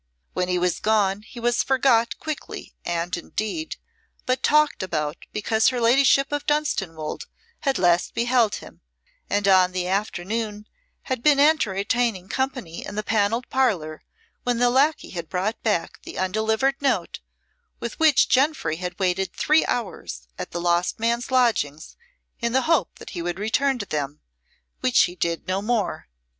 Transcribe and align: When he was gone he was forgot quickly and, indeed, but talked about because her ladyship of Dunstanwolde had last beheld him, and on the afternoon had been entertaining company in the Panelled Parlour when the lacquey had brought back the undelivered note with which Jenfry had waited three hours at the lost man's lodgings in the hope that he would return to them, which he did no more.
When 0.33 0.47
he 0.47 0.57
was 0.57 0.79
gone 0.79 1.21
he 1.21 1.39
was 1.39 1.61
forgot 1.61 2.17
quickly 2.17 2.73
and, 2.83 3.15
indeed, 3.15 3.75
but 4.25 4.41
talked 4.41 4.81
about 4.81 5.15
because 5.31 5.67
her 5.67 5.79
ladyship 5.79 6.31
of 6.31 6.47
Dunstanwolde 6.47 7.27
had 7.59 7.77
last 7.77 8.15
beheld 8.15 8.55
him, 8.55 8.81
and 9.29 9.47
on 9.47 9.73
the 9.73 9.85
afternoon 9.87 10.65
had 11.03 11.21
been 11.21 11.39
entertaining 11.39 12.29
company 12.29 12.83
in 12.83 12.95
the 12.95 13.03
Panelled 13.03 13.47
Parlour 13.51 14.01
when 14.41 14.57
the 14.57 14.71
lacquey 14.71 15.11
had 15.11 15.29
brought 15.29 15.61
back 15.61 15.99
the 16.01 16.17
undelivered 16.17 16.81
note 16.81 17.19
with 17.79 17.99
which 17.99 18.27
Jenfry 18.27 18.77
had 18.77 18.97
waited 18.97 19.31
three 19.35 19.63
hours 19.67 20.27
at 20.35 20.49
the 20.49 20.59
lost 20.59 20.99
man's 20.99 21.29
lodgings 21.29 21.95
in 22.39 22.53
the 22.53 22.63
hope 22.63 22.97
that 22.97 23.11
he 23.11 23.21
would 23.21 23.37
return 23.37 23.77
to 23.77 23.85
them, 23.85 24.19
which 24.79 25.01
he 25.03 25.13
did 25.13 25.47
no 25.47 25.61
more. 25.61 26.07